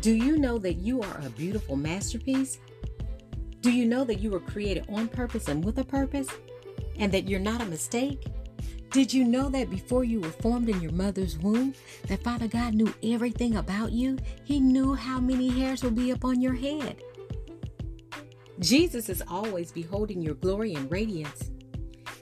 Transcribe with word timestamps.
Do 0.00 0.14
you 0.14 0.38
know 0.38 0.56
that 0.58 0.74
you 0.74 1.02
are 1.02 1.20
a 1.22 1.28
beautiful 1.30 1.76
masterpiece? 1.76 2.58
Do 3.60 3.70
you 3.70 3.84
know 3.84 4.02
that 4.04 4.20
you 4.20 4.30
were 4.30 4.40
created 4.40 4.86
on 4.88 5.08
purpose 5.08 5.48
and 5.48 5.62
with 5.62 5.78
a 5.78 5.84
purpose? 5.84 6.28
And 6.96 7.12
that 7.12 7.28
you're 7.28 7.38
not 7.38 7.60
a 7.60 7.66
mistake? 7.66 8.24
Did 8.90 9.12
you 9.12 9.24
know 9.24 9.50
that 9.50 9.68
before 9.68 10.04
you 10.04 10.20
were 10.20 10.30
formed 10.30 10.70
in 10.70 10.80
your 10.80 10.92
mother's 10.92 11.38
womb, 11.38 11.74
that 12.08 12.24
Father 12.24 12.48
God 12.48 12.74
knew 12.74 12.92
everything 13.02 13.56
about 13.56 13.92
you? 13.92 14.18
He 14.44 14.58
knew 14.58 14.94
how 14.94 15.20
many 15.20 15.48
hairs 15.48 15.82
will 15.82 15.90
be 15.90 16.12
upon 16.12 16.40
your 16.40 16.54
head. 16.54 17.02
Jesus 18.58 19.10
is 19.10 19.22
always 19.28 19.70
beholding 19.70 20.22
your 20.22 20.34
glory 20.34 20.74
and 20.74 20.90
radiance. 20.90 21.50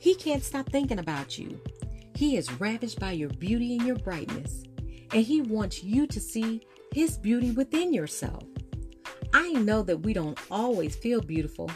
He 0.01 0.17
can't 0.17 0.43
stop 0.45 0.69
thinking 0.69 0.99
about 0.99 1.39
you. 1.39 1.61
He 2.17 2.37
is 2.37 2.53
ravished 2.61 2.99
by 2.99 3.13
your 3.13 3.31
beauty 3.31 3.77
and 3.77 3.87
your 3.87 3.97
brightness, 3.97 4.65
and 5.13 5.23
He 5.23 5.41
wants 5.41 5.83
you 5.83 6.07
to 6.07 6.21
see 6.21 6.63
His 6.93 7.17
beauty 7.17 7.51
within 7.51 7.93
yourself. 7.93 8.43
I 9.35 9.53
know 9.53 9.83
that 9.83 9.99
we 9.99 10.13
don't 10.13 10.39
always 10.51 10.97
feel 10.97 11.21
beautiful. 11.21 11.71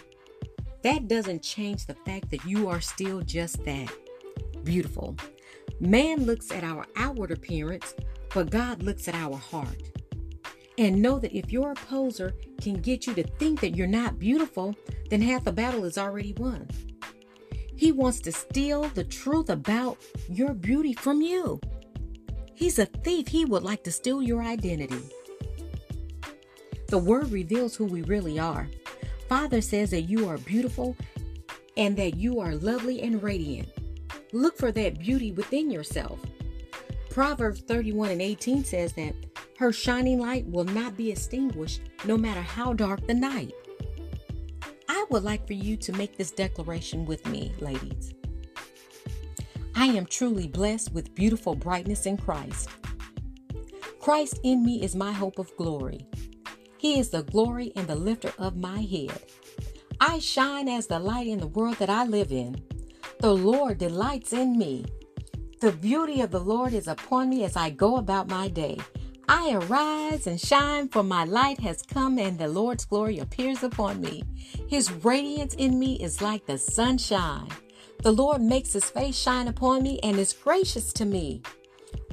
That 0.83 1.07
doesn't 1.07 1.43
change 1.43 1.87
the 1.87 1.95
fact 1.95 2.31
that 2.31 2.45
you 2.45 2.69
are 2.69 2.81
still 2.81 3.21
just 3.21 3.65
that 3.65 3.93
beautiful. 4.65 5.17
Man 5.81 6.25
looks 6.25 6.51
at 6.51 6.65
our 6.65 6.87
outward 6.97 7.31
appearance, 7.31 7.95
but 8.35 8.51
God 8.51 8.83
looks 8.83 9.09
at 9.09 9.15
our 9.15 9.37
heart. 9.37 9.83
And 10.79 11.03
know 11.03 11.19
that 11.19 11.37
if 11.37 11.53
your 11.53 11.73
opposer 11.73 12.35
can 12.61 12.81
get 12.81 13.07
you 13.07 13.15
to 13.15 13.23
think 13.23 13.61
that 13.61 13.77
you're 13.77 13.87
not 13.87 14.19
beautiful, 14.19 14.75
then 15.11 15.21
half 15.21 15.45
the 15.45 15.53
battle 15.53 15.85
is 15.85 15.99
already 15.99 16.33
won. 16.39 16.67
He 17.77 17.93
wants 17.93 18.21
to 18.21 18.33
steal 18.33 18.85
the 18.95 19.05
truth 19.05 19.51
about 19.51 19.99
your 20.29 20.55
beauty 20.55 20.95
from 20.95 21.21
you. 21.21 21.61
He's 22.55 22.79
a 22.79 22.87
thief. 22.87 23.29
He 23.29 23.45
would 23.45 23.63
like 23.63 23.85
to 23.85 23.93
steal 23.93 24.23
your 24.23 24.43
identity. 24.43 25.03
The 26.89 26.99
word 26.99 27.31
reveals 27.31 27.75
who 27.75 27.87
we 27.87 28.03
really 28.03 28.39
are. 28.39 28.69
Father 29.29 29.61
says 29.61 29.91
that 29.91 30.03
you 30.03 30.29
are 30.29 30.39
beautiful 30.39 30.97
and 31.77 31.97
that 31.97 32.17
you 32.17 32.41
are 32.41 32.55
lovely 32.55 33.01
and 33.03 33.23
radiant. 33.23 33.69
Look 34.33 34.59
for 34.59 34.73
that 34.73 34.99
beauty 34.99 35.33
within 35.33 35.71
yourself. 35.71 36.21
Proverbs 37.11 37.61
31 37.61 38.11
and 38.11 38.23
18 38.23 38.65
says 38.65 38.93
that 38.95 39.15
her 39.59 39.73
shining 39.73 40.19
light 40.19 40.47
will 40.47 40.65
not 40.65 40.97
be 40.97 41.11
extinguished 41.11 41.83
no 42.05 42.17
matter 42.17 42.43
how 42.43 42.73
dark 42.73 43.07
the 43.07 43.15
night. 43.15 43.53
I 44.89 45.05
would 45.11 45.23
like 45.23 45.47
for 45.47 45.53
you 45.53 45.77
to 45.79 45.93
make 45.93 46.17
this 46.17 46.31
declaration 46.31 47.05
with 47.05 47.27
me, 47.27 47.53
ladies. 47.61 48.15
I 49.75 49.87
am 49.87 50.07
truly 50.07 50.47
blessed 50.49 50.93
with 50.93 51.15
beautiful 51.15 51.55
brightness 51.55 52.07
in 52.07 52.17
Christ. 52.17 52.69
Christ 54.01 54.41
in 54.43 54.65
me 54.65 54.83
is 54.83 54.95
my 54.95 55.13
hope 55.13 55.39
of 55.39 55.57
glory. 55.57 56.07
He 56.79 56.99
is 56.99 57.11
the 57.11 57.23
glory 57.23 57.73
and 57.77 57.87
the 57.87 57.95
lifter 57.95 58.33
of 58.39 58.57
my 58.57 58.81
head. 58.81 59.23
I 60.01 60.19
shine 60.19 60.69
as 60.69 60.89
the 60.89 60.99
light 60.99 61.29
in 61.29 61.39
the 61.39 61.47
world 61.47 61.77
that 61.77 61.89
I 61.89 62.05
live 62.05 62.33
in. 62.33 62.61
The 63.21 63.33
Lord 63.33 63.79
delights 63.79 64.33
in 64.33 64.59
me. 64.59 64.85
The 65.61 65.73
beauty 65.73 66.21
of 66.23 66.33
the 66.33 66.41
Lord 66.41 66.73
is 66.73 66.89
upon 66.89 67.31
me 67.31 67.45
as 67.45 67.57
I 67.57 67.71
go 67.71 67.97
about 67.97 68.29
my 68.29 68.49
day. 68.49 68.79
I 69.29 69.53
arise 69.55 70.27
and 70.27 70.41
shine, 70.41 70.89
for 70.89 71.05
my 71.05 71.25
light 71.25 71.61
has 71.61 71.83
come, 71.83 72.19
and 72.19 72.37
the 72.39 72.49
Lord's 72.49 72.85
glory 72.85 73.21
appears 73.21 73.63
upon 73.63 74.01
me. 74.01 74.25
His 74.69 74.91
radiance 74.91 75.55
in 75.55 75.79
me 75.79 76.03
is 76.03 76.21
like 76.21 76.47
the 76.47 76.59
sunshine. 76.59 77.49
The 78.03 78.13
Lord 78.13 78.43
makes 78.43 78.73
his 78.73 78.91
face 78.91 79.17
shine 79.17 79.47
upon 79.47 79.85
me 79.85 80.01
and 80.03 80.19
is 80.19 80.33
gracious 80.33 80.93
to 80.95 81.05
me. 81.05 81.41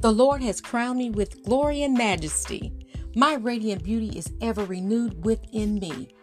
The 0.02 0.12
Lord 0.12 0.40
has 0.40 0.60
crowned 0.60 0.98
me 0.98 1.10
with 1.10 1.42
glory 1.42 1.82
and 1.82 1.98
majesty. 1.98 2.72
My 3.16 3.34
radiant 3.34 3.82
beauty 3.82 4.16
is 4.16 4.32
ever 4.40 4.64
renewed 4.64 5.24
within 5.24 5.80
me. 5.80 6.14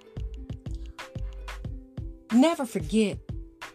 Never 2.32 2.66
forget 2.66 3.18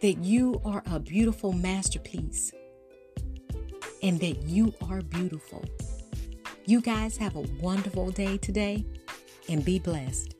that 0.01 0.17
you 0.17 0.59
are 0.65 0.81
a 0.87 0.99
beautiful 0.99 1.53
masterpiece 1.53 2.51
and 4.01 4.19
that 4.19 4.41
you 4.43 4.73
are 4.89 5.03
beautiful. 5.03 5.63
You 6.65 6.81
guys 6.81 7.17
have 7.17 7.35
a 7.35 7.45
wonderful 7.61 8.09
day 8.09 8.37
today 8.37 8.83
and 9.47 9.63
be 9.63 9.77
blessed. 9.77 10.33